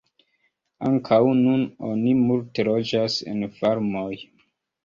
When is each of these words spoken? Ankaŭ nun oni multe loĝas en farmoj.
Ankaŭ 0.89 1.19
nun 1.41 1.67
oni 1.91 2.15
multe 2.23 2.67
loĝas 2.71 3.19
en 3.35 3.47
farmoj. 3.61 4.11